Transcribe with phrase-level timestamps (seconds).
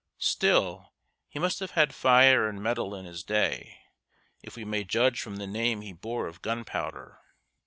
[0.17, 0.93] Still,
[1.29, 3.83] he must have had fire and mettle in his day,
[4.41, 7.19] if we may judge from the name he bore of Gunpowder.